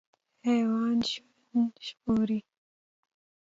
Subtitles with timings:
[0.45, 2.39] حیوان ژوند ژغوري.